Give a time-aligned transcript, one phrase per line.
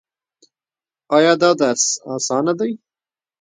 [1.15, 2.71] ایا دا درس اسانه دی؟